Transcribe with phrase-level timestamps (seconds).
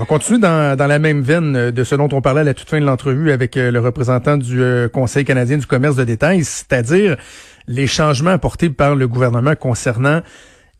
[0.00, 2.70] On va continuer dans, la même veine de ce dont on parlait à la toute
[2.70, 6.42] fin de l'entrevue avec euh, le représentant du euh, Conseil canadien du commerce de détail,
[6.42, 7.18] c'est-à-dire
[7.68, 10.22] les changements apportés par le gouvernement concernant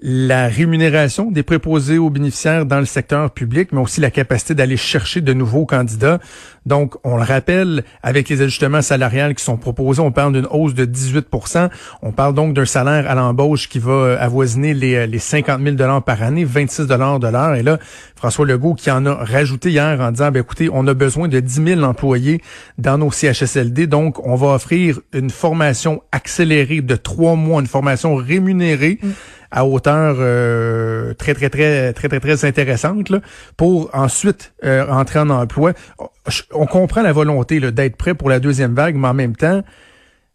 [0.03, 4.77] la rémunération des préposés aux bénéficiaires dans le secteur public, mais aussi la capacité d'aller
[4.77, 6.19] chercher de nouveaux candidats.
[6.65, 10.75] Donc, on le rappelle, avec les ajustements salariales qui sont proposés, on parle d'une hausse
[10.75, 11.69] de 18%
[12.03, 15.61] On parle donc d'un salaire à l'embauche qui va euh, avoisiner les, euh, les 50
[15.63, 17.55] 000 par année, 26 de l'heure.
[17.55, 17.79] Et là,
[18.15, 21.41] François Legault qui en a rajouté hier en disant, ben, écoutez, on a besoin de
[21.41, 22.41] 10 000 employés
[22.79, 23.87] dans nos CHSLD.
[23.87, 28.99] Donc, on va offrir une formation accélérée de trois mois, une formation rémunérée.
[29.03, 29.09] Mm
[29.51, 33.21] à hauteur euh, très, très, très, très, très, très intéressante là,
[33.57, 35.73] pour ensuite euh, entrer en emploi.
[36.53, 39.63] On comprend la volonté d'être prêt pour la deuxième vague, mais en même temps,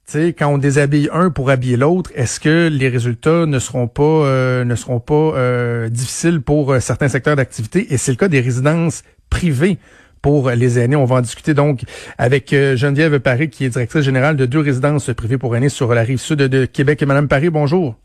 [0.06, 4.04] sais, quand on déshabille un pour habiller l'autre, est-ce que les résultats ne seront pas
[4.04, 7.94] euh, ne seront pas difficiles pour certains secteurs d'activité?
[7.94, 9.78] Et c'est le cas des résidences privées
[10.22, 10.96] pour les aînés.
[10.96, 11.84] On va en discuter donc
[12.18, 16.02] avec Geneviève Paris, qui est directrice générale de deux résidences privées pour aînés sur la
[16.02, 17.02] rive sud de Québec.
[17.02, 17.96] Et Madame Paris, bonjour.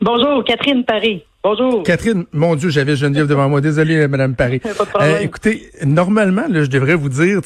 [0.00, 1.24] Bonjour, Catherine Paris.
[1.42, 1.82] Bonjour.
[1.82, 3.60] Catherine, mon Dieu, j'avais Geneviève devant moi.
[3.60, 4.60] Désolé, Madame Paris.
[5.00, 7.40] Euh, écoutez, normalement, là, je devrais vous dire,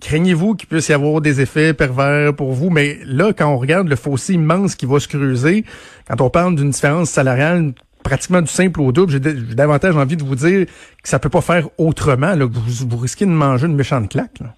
[0.00, 3.88] craignez-vous qu'il puisse y avoir des effets pervers pour vous, mais là, quand on regarde
[3.88, 5.64] le fossé immense qui va se creuser,
[6.08, 10.24] quand on parle d'une différence salariale pratiquement du simple au double, j'ai davantage envie de
[10.24, 13.76] vous dire que ça peut pas faire autrement, là, vous, vous risquez de manger une
[13.76, 14.38] méchante claque.
[14.40, 14.54] Là.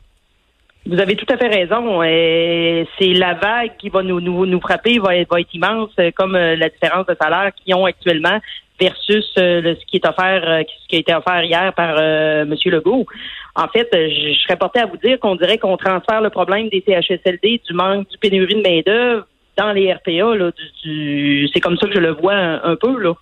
[0.89, 2.01] Vous avez tout à fait raison.
[2.03, 6.13] c'est la vague qui va nous, nous, nous frapper, va être, va être immense, euh,
[6.15, 8.39] comme euh, la différence de salaire qu'ils ont actuellement
[8.79, 12.55] versus euh, ce qui est offert, ce qui a été offert hier par M.
[12.67, 13.07] Legault.
[13.57, 16.85] En fait, je, serais porté à vous dire qu'on dirait qu'on transfère le problème des
[16.87, 20.37] CHSLD, du manque, du pénurie de main-d'œuvre dans les RPA.
[20.37, 20.51] Là,
[20.85, 22.97] du, c'est comme ça que je le vois un peu.
[23.01, 23.15] là.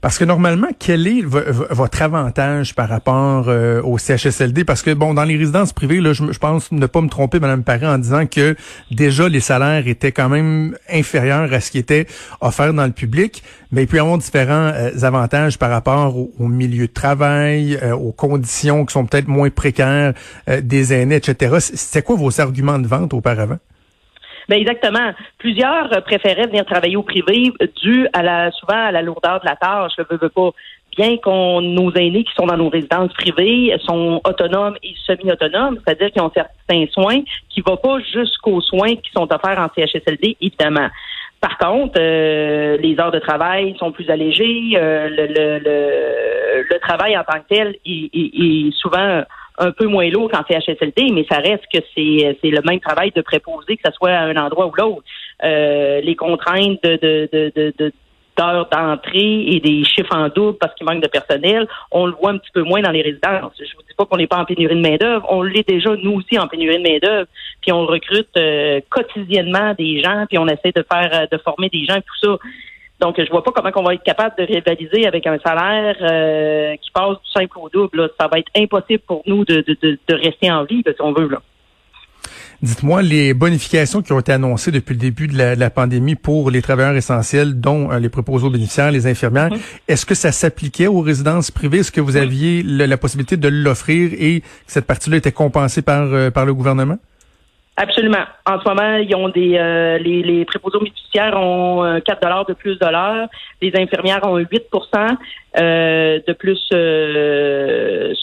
[0.00, 4.64] Parce que normalement, quel est votre avantage par rapport euh, au CHSLD?
[4.64, 7.64] Parce que, bon, dans les résidences privées, là, je, pense ne pas me tromper, Mme
[7.64, 8.56] Paré, en disant que
[8.90, 12.06] déjà les salaires étaient quand même inférieurs à ce qui était
[12.40, 13.42] offert dans le public,
[13.72, 17.92] mais il peut y avoir différents euh, avantages par rapport au, milieu de travail, euh,
[17.94, 20.14] aux conditions qui sont peut-être moins précaires
[20.62, 21.56] des aînés, etc.
[21.60, 23.58] C'était quoi vos arguments de vente auparavant?
[24.48, 25.12] Ben exactement.
[25.38, 29.46] Plusieurs euh, préféraient venir travailler au privé dû à la souvent à la lourdeur de
[29.46, 29.92] la tâche.
[29.96, 30.50] Je veux, veux pas.
[30.96, 36.12] Bien qu'on nos aînés qui sont dans nos résidences privées sont autonomes et semi-autonomes, c'est-à-dire
[36.12, 40.36] qu'ils ont certains soins qui ne vont pas jusqu'aux soins qui sont offerts en CHSLD,
[40.40, 40.88] évidemment.
[41.40, 44.74] Par contre, euh, les heures de travail sont plus allégées.
[44.76, 49.24] Euh, le, le, le, travail en tant que tel est, est souvent
[49.58, 53.12] un peu moins lourd qu'en CHSLD, mais ça reste que c'est c'est le même travail
[53.14, 55.04] de préposer, que ce soit à un endroit ou l'autre.
[55.44, 57.92] Euh, les contraintes de, de, de, de,
[58.36, 62.30] d'heures d'entrée et des chiffres en double parce qu'il manque de personnel, on le voit
[62.30, 63.52] un petit peu moins dans les résidences.
[63.58, 66.14] Je vous dis pas qu'on n'est pas en pénurie de main-d'œuvre, on l'est déjà nous
[66.14, 67.26] aussi en pénurie de main-d'œuvre,
[67.60, 71.68] puis on recrute euh, quotidiennement des gens, puis on essaie de faire euh, de former
[71.68, 72.38] des gens tout ça.
[73.00, 76.76] Donc, je vois pas comment on va être capable de rivaliser avec un salaire euh,
[76.76, 78.10] qui passe du simple au double.
[78.18, 79.64] Ça va être impossible pour nous de,
[80.08, 81.28] rester en vie, si on veut.
[81.28, 81.42] Là.
[82.62, 86.62] Dites-moi, les bonifications qui ont été annoncées depuis le début de la, pandémie pour les
[86.62, 89.50] travailleurs essentiels, dont euh, les préposés aux bénéficiaires, les infirmières,
[89.88, 91.78] est-ce que ça s'appliquait aux résidences privées?
[91.78, 96.04] Est-ce que vous aviez la possibilité de l'offrir et que cette partie-là était compensée par,
[96.04, 96.96] euh, par le gouvernement?
[97.76, 98.24] Absolument.
[98.46, 102.46] En ce moment, ils ont des euh, les, les préposés bénéficiaires ont 4 euh, dollars
[102.46, 103.28] de plus de l'heure.
[103.60, 105.16] Les infirmières ont 8%
[105.56, 106.58] euh, de plus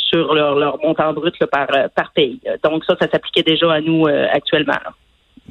[0.10, 2.40] sur leur, leur montant brut par par pays.
[2.64, 4.80] Donc ça, ça s'appliquait déjà à nous actuellement.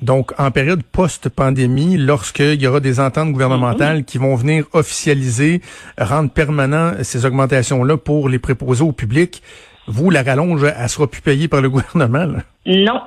[0.01, 4.05] Donc, en période post-pandémie, lorsqu'il y aura des ententes gouvernementales mm-hmm.
[4.05, 5.61] qui vont venir officialiser,
[5.99, 9.43] rendre permanent ces augmentations-là pour les préposés au public,
[9.87, 12.41] vous, la rallonge, elle sera plus payée par le gouvernement?
[12.65, 13.03] Non,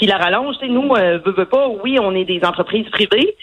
[0.00, 3.36] puis la rallonge, nous, euh, veut, pas, oui, on est des entreprises privées,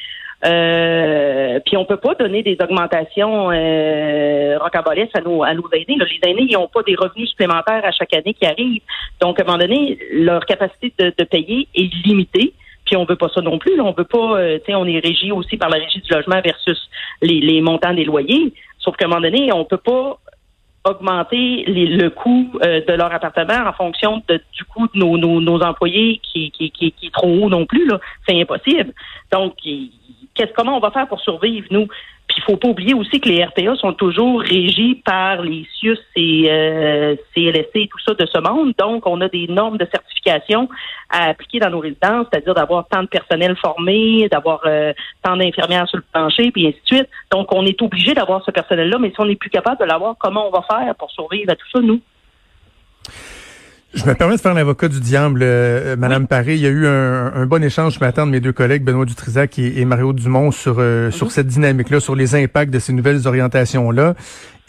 [0.43, 5.85] euh, puis on peut pas donner des augmentations euh, à nos, à nos aînés.
[5.99, 8.81] Les aînés, ils n'ont pas des revenus supplémentaires à chaque année qui arrivent.
[9.21, 12.53] Donc, à un moment donné, leur capacité de, payer est limitée.
[12.87, 13.77] Puis on veut pas ça non plus.
[13.77, 13.83] Là.
[13.83, 16.41] On veut pas, euh, tu sais, on est régi aussi par la régie du logement
[16.43, 16.89] versus
[17.21, 18.51] les, les montants des loyers.
[18.79, 20.17] Sauf qu'à un moment donné, on peut pas
[20.89, 26.19] augmenter le coût euh, de leur appartement en fonction du coût de nos, nos, employés
[26.23, 27.87] qui, qui, qui, qui, est trop haut non plus.
[27.87, 27.99] Là.
[28.27, 28.93] C'est impossible.
[29.31, 29.55] Donc,
[30.33, 31.87] qu'est-ce comment on va faire pour survivre, nous?
[32.37, 36.45] Il faut pas oublier aussi que les RPA sont toujours régis par les CIUS et
[36.49, 38.73] euh, CLSC et tout ça de ce monde.
[38.77, 40.69] Donc, on a des normes de certification
[41.09, 44.93] à appliquer dans nos résidences, c'est-à-dire d'avoir tant de personnel formé, d'avoir euh,
[45.23, 47.09] tant d'infirmières sur le plancher, puis ainsi de suite.
[47.31, 50.15] Donc, on est obligé d'avoir ce personnel-là, mais si on n'est plus capable de l'avoir,
[50.19, 52.01] comment on va faire pour survivre à tout ça, nous?
[53.97, 56.53] Je me permets de faire l'avocat du diable, euh, Madame Paré.
[56.53, 59.57] Il y a eu un, bon échange ce matin de mes deux collègues, Benoît Dutrisac
[59.57, 64.13] et, Mario Dumont, sur, euh, sur cette dynamique-là, sur les impacts de ces nouvelles orientations-là.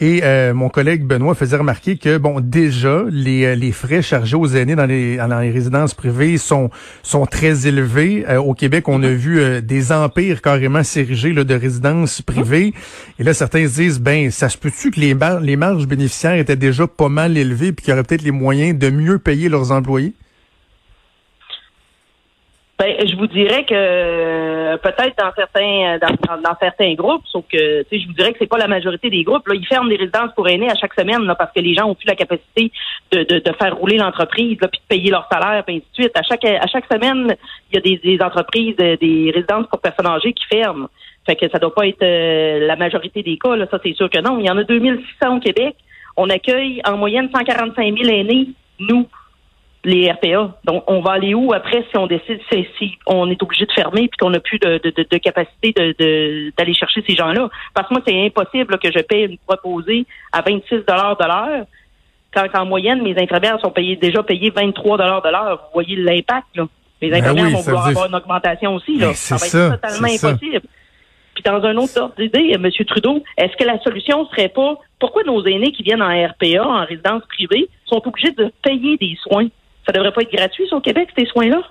[0.01, 4.37] Et euh, mon collègue Benoît faisait remarquer que bon déjà les, euh, les frais chargés
[4.37, 5.19] aux aînés dans les,
[5.51, 6.69] résidences privées sont
[7.03, 8.25] sont très élevés.
[8.29, 12.73] Euh, au Québec, on a vu des empires carrément s'ériger de résidences privées.
[13.19, 16.55] Et là, certains se disent ben ça se peut-tu que les, les marges bénéficiaires étaient
[16.55, 19.73] déjà pas mal élevées puis qu'il y aurait peut-être les moyens de mieux payer leurs
[19.73, 20.13] employés?
[22.79, 27.83] Ben, je vous dirais que euh, peut-être dans certains dans, dans, certains groupes, sauf que
[27.91, 29.45] je vous dirais que c'est pas la majorité des groupes.
[29.49, 31.89] Là, ils ferment des résidences pour aînés à chaque semaine là, parce que les gens
[31.89, 32.71] ont plus la capacité
[33.11, 36.17] de, de, de faire rouler l'entreprise, puis de payer leur salaire, puis ainsi de suite.
[36.17, 37.35] À chaque à chaque semaine,
[37.69, 40.87] il y a des, des entreprises, euh, des résidences pour personnes âgées qui ferment.
[41.25, 43.57] Fait que ça doit pas être euh, la majorité des cas.
[43.57, 44.39] Là, ça c'est sûr que non.
[44.39, 45.75] Il y en a 2600 au Québec.
[46.15, 48.47] On accueille en moyenne 145 000 aînés,
[48.79, 49.05] nous
[49.85, 50.57] les RPA.
[50.65, 54.07] Donc, on va aller où après si on décide si, on est obligé de fermer
[54.07, 55.73] puis qu'on n'a plus de, de, de, capacité
[56.57, 57.49] d'aller chercher ces gens-là?
[57.73, 61.65] Parce que moi, c'est impossible que je paye une proposée à 26 de l'heure
[62.33, 65.61] quand en moyenne, mes infirmières sont payées déjà payées 23 de l'heure.
[65.63, 66.67] Vous voyez l'impact, là.
[67.01, 68.97] Les ben infirmières vont vouloir avoir une augmentation aussi.
[68.97, 69.07] Là.
[69.07, 70.61] Ben, ça va être totalement impossible.
[71.33, 72.69] Puis dans un autre ordre d'idée, M.
[72.85, 76.85] Trudeau, est-ce que la solution serait pas pourquoi nos aînés qui viennent en RPA, en
[76.85, 79.47] résidence privée, sont obligés de payer des soins?
[79.85, 81.61] Ça devrait pas être gratuit au Québec, ces soins-là?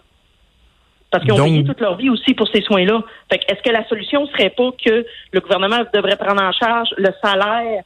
[1.11, 3.03] Parce qu'ils ont payé toute leur vie aussi pour ces soins-là.
[3.33, 7.09] Fait est-ce que la solution serait pas que le gouvernement devrait prendre en charge le
[7.23, 7.83] salaire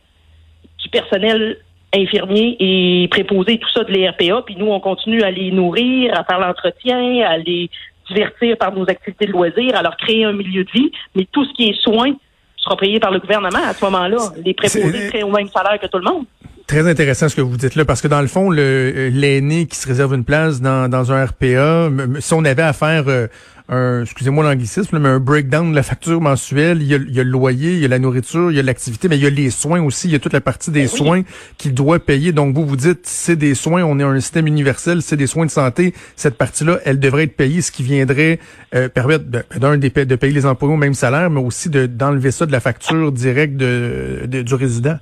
[0.78, 1.58] du personnel
[1.94, 6.24] infirmier et préposer tout ça de l'ERPA, puis nous, on continue à les nourrir, à
[6.24, 7.70] faire l'entretien, à les
[8.08, 11.44] divertir par nos activités de loisirs, à leur créer un milieu de vie, mais tout
[11.44, 12.14] ce qui est soins
[12.62, 14.18] sera payé par le gouvernement à ce moment-là.
[14.44, 16.24] Les préposés seraient au même salaire que tout le monde.
[16.66, 19.76] Très intéressant ce que vous dites là, parce que dans le fond, le l'aîné qui
[19.76, 23.26] se réserve une place dans, dans un RPA, si on avait à faire euh,
[23.72, 27.20] un, excusez-moi l'anglicisme, mais un breakdown de la facture mensuelle, il y, a, il y,
[27.20, 29.26] a, le loyer, il y a la nourriture, il y a l'activité, mais il y
[29.26, 31.22] a les soins aussi, il y a toute la partie des ben soins
[31.56, 32.32] qu'il doit payer.
[32.32, 35.46] Donc vous vous dites, c'est des soins, on est un système universel, c'est des soins
[35.46, 38.38] de santé, cette partie-là, elle devrait être payée, ce qui viendrait
[38.74, 42.44] euh, permettre d'un de, de payer les employés au même salaire, mais aussi d'enlever ça
[42.44, 44.98] de la facture directe de, de du résident.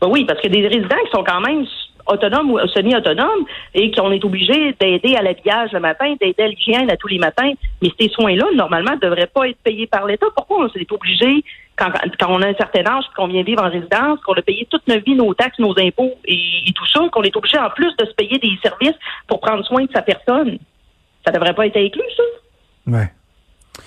[0.00, 1.64] Ben oui, parce que des résidents qui sont quand même
[2.06, 3.44] autonomes ou semi-autonomes
[3.74, 7.18] et qu'on est obligé d'aider à l'habillage le matin, d'aider à l'hygiène à tous les
[7.18, 7.52] matins.
[7.82, 10.26] Mais ces soins-là, normalement, ne devraient pas être payés par l'État.
[10.34, 11.44] Pourquoi on s'est obligé,
[11.76, 11.90] quand,
[12.28, 15.04] on a un certain âge, qu'on vient vivre en résidence, qu'on a payé toute notre
[15.04, 18.12] vie, nos taxes, nos impôts et, tout ça, qu'on est obligé en plus de se
[18.12, 20.58] payer des services pour prendre soin de sa personne?
[21.24, 22.22] Ça devrait pas être inclus, ça?
[22.92, 23.10] Ouais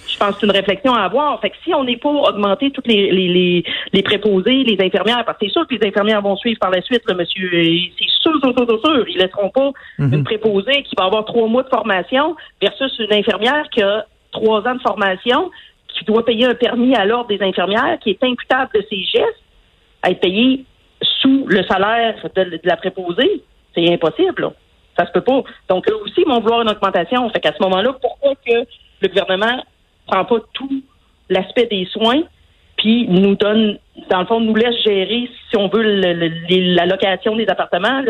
[0.07, 1.39] je pense que c'est une réflexion à avoir.
[1.39, 3.63] Fait que si on n'est pas augmenter toutes les, les,
[3.93, 6.81] les, préposés, les infirmières, parce que c'est sûr que les infirmières vont suivre par la
[6.81, 10.13] suite, le monsieur, c'est sûr, sûr, sûr, sûr, ils laisseront pas mhm.
[10.13, 14.59] une préposée qui va avoir trois mois de formation versus une infirmière qui a trois
[14.67, 15.51] ans de formation,
[15.87, 19.43] qui doit payer un permis à l'ordre des infirmières, qui est imputable de ses gestes,
[20.01, 20.65] à être payé
[21.21, 23.43] sous le salaire de, la préposée.
[23.73, 24.53] C'est impossible, là.
[24.97, 25.43] Ça se peut pas.
[25.69, 27.29] Donc, eux aussi vont vouloir une augmentation.
[27.29, 28.65] Fait qu'à ce moment-là, pourquoi que
[29.01, 29.63] le gouvernement
[30.09, 30.83] prend pas tout
[31.29, 32.21] l'aspect des soins,
[32.77, 33.77] puis nous donne,
[34.09, 38.01] dans le fond, nous laisse gérer, si on veut, la location des appartements,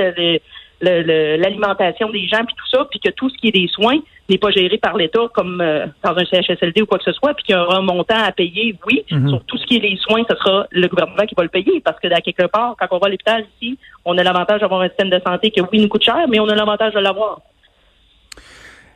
[0.81, 3.97] l'alimentation des gens, puis tout ça, puis que tout ce qui est des soins
[4.29, 7.33] n'est pas géré par l'État comme euh, dans un CHSLD ou quoi que ce soit,
[7.33, 9.03] puis qu'il y aura un montant à payer, oui.
[9.09, 9.29] Mm-hmm.
[9.29, 11.81] Sur tout ce qui est des soins, ce sera le gouvernement qui va le payer,
[11.83, 14.81] parce que à quelque part, quand on va à l'hôpital ici, on a l'avantage d'avoir
[14.81, 17.39] un système de santé qui, oui, nous coûte cher, mais on a l'avantage de l'avoir.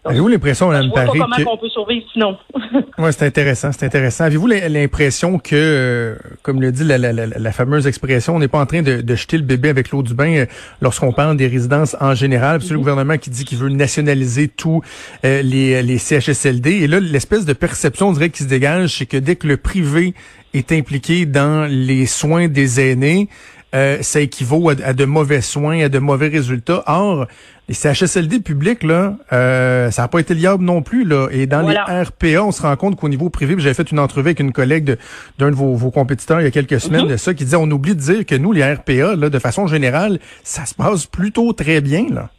[0.06, 2.38] Avez-vous l'impression, Mme Paris, comment on peut survivre sinon?
[2.98, 4.26] oui, c'est intéressant, c'est intéressant.
[4.26, 8.82] Avez-vous l'impression que, euh, comme le dit la, fameuse expression, on n'est pas en train
[8.82, 10.46] de, jeter le bébé avec l'eau du bain euh,
[10.82, 12.62] lorsqu'on parle des résidences en général?
[12.62, 12.80] C'est le mm-hmm.
[12.80, 14.82] gouvernement qui dit qu'il veut nationaliser tous
[15.24, 16.72] euh, les, les CHSLD.
[16.72, 19.56] Et là, l'espèce de perception, on dirait, qui se dégage, c'est que dès que le
[19.56, 20.14] privé
[20.54, 23.30] est impliqué dans les soins des aînés,
[23.74, 26.84] euh, ça équivaut à, de mauvais soins, à de mauvais résultats.
[26.86, 27.26] Or,
[27.70, 31.06] les CHSLD publics, là, euh, ça n'a pas été liable non plus.
[31.06, 31.30] Là.
[31.32, 34.28] Et dans les RPA, on se rend compte qu'au niveau privé, j'avais fait une entrevue
[34.28, 34.98] avec une collègue
[35.40, 37.12] d'un de, vos, compétiteurs il y a quelques semaines mhm.
[37.12, 39.68] de ça, qui disait on oublie de dire que nous, les RPA, là, de façon
[39.68, 42.08] générale, ça se passe plutôt très bien.
[42.12, 42.30] là.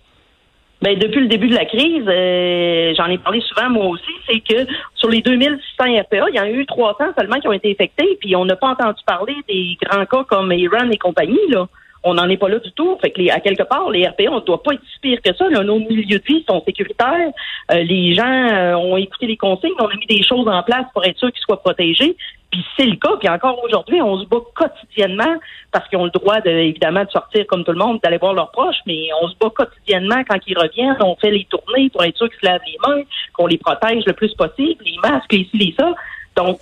[0.83, 4.41] Ben, depuis le début de la crise, euh, j'en ai parlé souvent moi aussi, c'est
[4.41, 7.71] que sur les 2600 RPA, il y en a eu 300 seulement qui ont été
[7.71, 11.67] infectés, puis on n'a pas entendu parler des grands cas comme Iran et compagnie, là
[12.05, 12.97] on n'en est pas là du tout.
[13.01, 15.35] Fait que à quelque part, les RPA, on ne doit pas être si pire que
[15.35, 15.49] ça.
[15.49, 17.31] nos milieux de vie sont sécuritaires.
[17.73, 19.73] Euh, les gens euh, ont écouté les consignes.
[19.81, 22.15] On a mis des choses en place pour être sûr qu'ils soient protégés.
[22.51, 23.17] Puis c'est le cas.
[23.19, 25.37] Puis encore aujourd'hui, on se bat quotidiennement
[25.73, 28.35] parce qu'ils ont le droit, de, évidemment, de sortir comme tout le monde, d'aller voir
[28.35, 28.77] leurs proches.
[28.87, 30.97] Mais on se bat quotidiennement quand ils reviennent.
[31.01, 34.05] On fait les tournées pour être sûr qu'ils se lavent les mains, qu'on les protège
[34.07, 35.95] le plus possible, les masques, les ci, les ça.
[36.37, 36.59] Donc,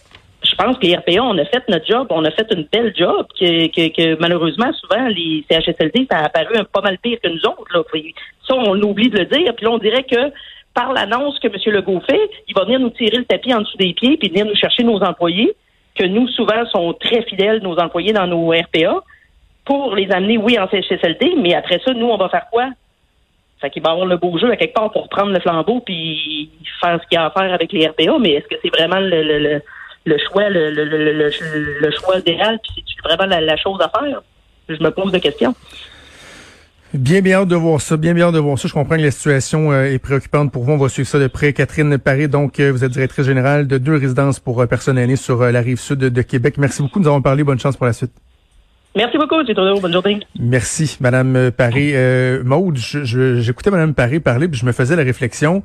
[0.53, 2.93] je pense que les RPA, on a fait notre job, on a fait une belle
[2.95, 7.29] job, que, que, malheureusement, souvent, les CHSLD, ça a apparu un pas mal pire que
[7.29, 7.73] nous autres.
[7.73, 7.83] Là.
[8.47, 9.55] ça, on oublie de le dire.
[9.55, 10.31] Puis là, on dirait que
[10.75, 11.75] par l'annonce que M.
[11.75, 14.45] Legault fait, il va venir nous tirer le tapis en dessous des pieds, puis venir
[14.45, 15.55] nous chercher nos employés,
[15.95, 19.03] que nous, souvent, sont très fidèles, nos employés dans nos RPA,
[19.65, 22.69] pour les amener, oui, en CHSLD, mais après ça, nous, on va faire quoi?
[23.61, 26.51] Fait qu'il va avoir le beau jeu à quelque part pour prendre le flambeau puis
[26.81, 28.99] faire ce qu'il y a à faire avec les RPA, mais est-ce que c'est vraiment
[28.99, 29.63] le le
[30.19, 34.23] choix, le, le, le, le choix idéal, puis c'est vraiment la, chose à faire?
[34.69, 35.55] Je me pose des questions.
[36.95, 37.97] Bien, bien hâte de voir ça.
[37.97, 38.69] Bien, bien hâte de voir ça.
[38.69, 40.73] Je comprends que la situation euh, est préoccupante pour vous.
[40.73, 41.53] On va suivre ça de près.
[41.55, 45.41] Catherine Paré, donc, euh, vous êtes directrice générale de deux résidences pour euh, personnaliser sur
[45.41, 46.57] la rive sud de, Québec.
[46.59, 47.01] Merci beaucoup.
[47.01, 47.45] Nous avons parlé.
[47.45, 48.13] Bonne chance pour la suite.
[48.95, 50.21] Merci beaucoup, c'est Bonne journée.
[50.39, 51.93] Merci, Madame Paré.
[51.95, 55.63] Euh, Maude, j'écoutais Madame Paré parler, puis je me faisais la réflexion.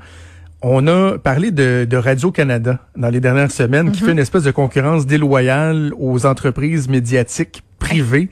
[0.62, 4.06] On a parlé de, Radio-Canada dans les dernières semaines, qui mhm.
[4.06, 8.30] fait une espèce de concurrence déloyale aux entreprises médiatiques privées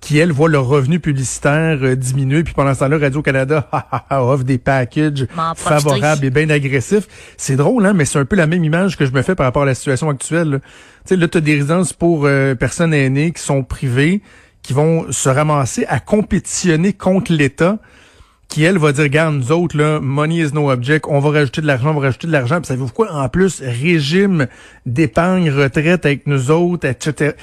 [0.00, 2.44] qui, elles, voient leurs revenus publicitaires euh, diminuer.
[2.44, 3.70] Puis pendant ce temps-là, Radio-Canada
[4.10, 7.08] offre des packages favorables et bien agressifs.
[7.38, 9.46] C'est drôle, hein, mais c'est un peu la même image que je me fais par
[9.46, 10.60] rapport à la situation actuelle.
[11.06, 14.20] Tu sais, là, tu as des résidences pour euh, personnes aînées qui sont privées,
[14.62, 17.78] qui vont se ramasser à compétitionner contre l'État
[18.48, 21.60] qui, elle, va dire, regarde, nous autres, là, money is no object, on va rajouter
[21.60, 23.12] de l'argent, on va rajouter de l'argent, puis savez-vous quoi?
[23.12, 24.46] En plus, régime
[24.86, 27.34] d'épargne, retraite avec nous autres, etc.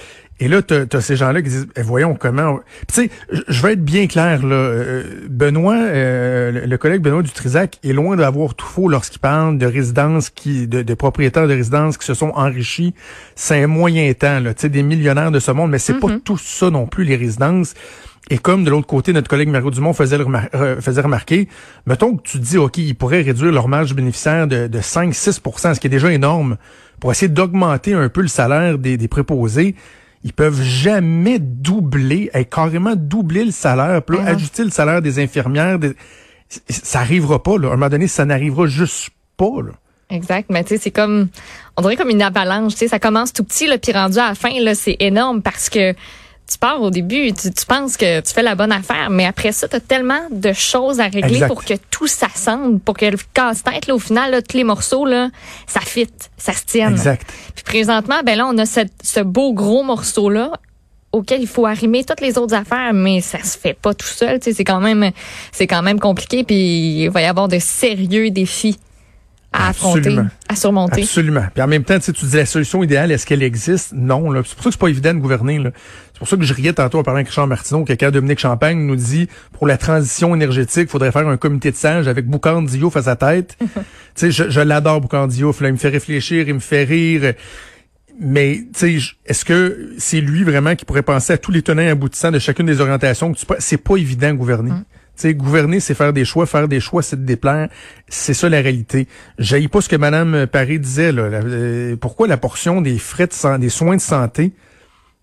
[0.41, 2.59] Et là, tu as, ces gens-là qui disent, eh, voyons comment...
[2.87, 3.09] Tu sais,
[3.47, 4.55] je vais être bien clair, là.
[4.55, 9.67] Euh, Benoît, euh, le collègue Benoît Dutrisac est loin d'avoir tout faux lorsqu'il parle de
[9.67, 12.95] résidences qui, de, propriétaires de résidences qui se sont enrichis.
[13.35, 14.55] C'est un moyen temps, là.
[14.55, 16.21] Tu sais, des millionnaires de ce monde, mais c'est pas mm-hmm.
[16.21, 17.75] tout ça non plus, les résidences.
[18.29, 20.17] Et comme de l'autre côté, notre collègue Mario Dumont faisait,
[20.55, 21.49] euh, faisait remarquer,
[21.85, 25.79] mettons que tu dis, OK, ils pourraient réduire leur marge bénéficiaire de, de 5-6% ce
[25.79, 26.57] qui est déjà énorme,
[26.99, 29.75] pour essayer d'augmenter un peu le salaire des, des préposés.
[30.23, 34.27] Ils peuvent jamais doubler, carrément doubler le salaire, puis mm-hmm.
[34.27, 35.79] ajuster le salaire des infirmières.
[36.69, 37.69] Ça arrivera pas, là.
[37.69, 39.71] À un moment donné, ça n'arrivera juste pas, là.
[40.11, 41.29] Exact, mais tu sais, c'est comme,
[41.77, 44.29] on dirait comme une avalanche, tu sais, ça commence tout petit, là, puis rendu à
[44.29, 45.95] la fin, là, c'est énorme parce que
[46.51, 49.67] tu pars au début, tu, penses que tu fais la bonne affaire, mais après ça,
[49.67, 53.89] tu as tellement de choses à régler pour que tout s'assemble, pour que le casse-tête,
[53.89, 55.29] au final, là, tous les morceaux, là,
[55.67, 56.93] ça fit, ça se tienne.
[56.93, 57.25] Exact.
[57.55, 60.51] Puis présentement, ben là, on a ce beau gros morceau-là
[61.11, 64.39] auquel il faut arrimer toutes les autres affaires, mais ça se fait pas tout seul.
[64.41, 65.11] C'est quand même,
[65.51, 66.43] c'est quand même compliqué.
[66.43, 68.79] Puis il va y avoir de sérieux défis
[69.53, 70.17] à affronter,
[70.47, 71.01] à surmonter.
[71.01, 71.43] Absolument.
[71.53, 73.91] Puis en même temps, tu dis la solution idéale, est-ce qu'elle existe?
[73.93, 74.33] Non.
[74.45, 75.61] C'est pour ça que c'est pas évident de gouverner.
[76.13, 78.39] C'est pour ça que je riais tantôt en parlant avec Richard Martineau, que quand Dominique
[78.39, 82.27] Champagne nous dit pour la transition énergétique, il faudrait faire un comité de sages avec
[82.27, 83.57] Boucan Diouf à sa tête.
[83.59, 83.71] tu
[84.15, 85.59] sais, je, je l'adore Boucan Diouf.
[85.59, 87.33] Là, il me fait réfléchir, il me fait rire.
[88.21, 91.87] Mais tu sais, est-ce que c'est lui vraiment qui pourrait penser à tous les tenants
[91.87, 94.71] aboutissants de chacune des orientations C'est pas évident de gouverner?
[94.71, 94.83] Mm
[95.29, 96.45] gouverner, c'est faire des choix.
[96.45, 97.69] Faire des choix, c'est de déplaire.
[98.07, 99.07] C'est ça la réalité.
[99.37, 101.11] J'aille pas ce que Mme Paris disait.
[101.11, 101.23] Là.
[101.23, 104.53] Euh, pourquoi la portion des frais de des soins de santé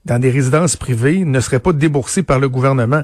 [0.04, 3.02] dans des résidences privées ne serait pas déboursée par le gouvernement?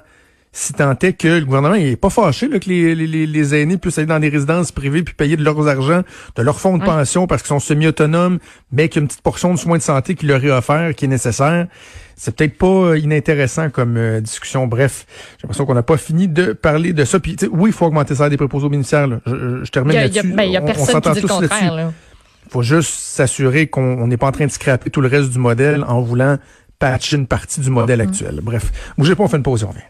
[0.57, 3.77] Si tant est que le gouvernement est pas fâché là, que les, les, les, aînés
[3.77, 6.03] puissent aller dans des résidences privées puis payer de leurs argent,
[6.37, 8.39] de leur fonds de pension parce qu'ils sont semi-autonomes,
[8.71, 10.95] mais qu'il y a une petite portion de soins de santé qui leur est offert,
[10.95, 11.67] qui est nécessaire.
[12.15, 14.69] C'est peut-être pas euh, inintéressant comme euh, discussion.
[14.69, 17.19] Bref, j'ai l'impression qu'on n'a pas fini de parler de ça.
[17.19, 19.09] Puis oui, il faut augmenter ça des préposés bénéficiaires.
[19.09, 19.19] Là.
[19.27, 20.21] Je, je, termine là-dessus.
[20.25, 21.93] Il y a, ben, personne qui dit le contraire.
[22.47, 25.41] Il faut juste s'assurer qu'on n'est pas en train de scraper tout le reste du
[25.41, 26.39] modèle en voulant
[26.79, 28.39] patcher une partie du modèle actuel.
[28.41, 29.81] Bref, bougez pas, on fait une pause, on revient.